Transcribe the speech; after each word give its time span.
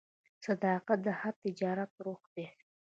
صداقت 0.45 0.99
د 1.05 1.07
هر 1.19 1.33
تجارت 1.43 1.91
روح 2.05 2.21
دی. 2.35 2.47